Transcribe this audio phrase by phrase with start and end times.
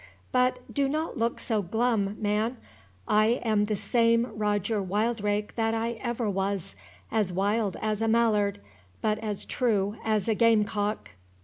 [0.31, 6.27] But do not look so glum, man—I am the same Roger Wildrake that I ever
[6.27, 6.75] was;
[7.11, 8.59] as wild as a mallard,
[9.03, 11.11] but as true as a game cock.